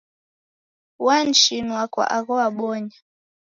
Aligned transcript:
Wanishinua 0.99 1.87
kwa 1.87 2.05
agho 2.17 2.33
wabonya. 2.33 2.97